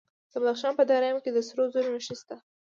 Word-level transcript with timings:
د 0.31 0.33
بدخشان 0.41 0.73
په 0.77 0.83
درایم 0.89 1.17
کې 1.23 1.31
د 1.33 1.39
سرو 1.47 1.63
زرو 1.73 1.89
نښې 1.95 2.15
شته. 2.19 2.35